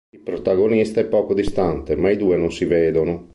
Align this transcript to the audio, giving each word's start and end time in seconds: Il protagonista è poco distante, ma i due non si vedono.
Il 0.09 0.21
protagonista 0.23 0.99
è 0.99 1.05
poco 1.05 1.35
distante, 1.35 1.95
ma 1.95 2.09
i 2.09 2.17
due 2.17 2.35
non 2.35 2.51
si 2.51 2.65
vedono. 2.65 3.29